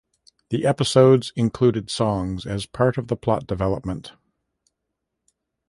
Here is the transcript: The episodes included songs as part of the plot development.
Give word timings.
The 0.49 0.65
episodes 0.65 1.31
included 1.35 1.91
songs 1.91 2.47
as 2.47 2.65
part 2.65 2.97
of 2.97 3.07
the 3.07 3.15
plot 3.15 3.45
development. 3.45 4.13